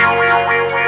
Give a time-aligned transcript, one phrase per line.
[0.00, 0.79] Eu, eu, eu, eu.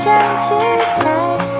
[0.00, 0.54] 占据
[1.04, 1.59] 在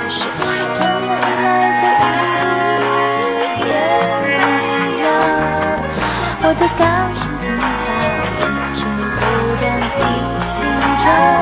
[0.00, 0.80] 可是来就
[3.58, 3.68] 点
[4.22, 4.26] 没
[5.02, 5.04] 有。
[6.40, 6.80] 我的高
[7.14, 7.60] 尚情操
[8.40, 8.42] 一
[8.74, 8.80] 直
[9.16, 9.20] 不
[9.60, 10.00] 断提
[10.42, 10.54] 醒
[11.04, 11.35] 着。